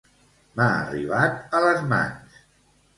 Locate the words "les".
1.69-1.87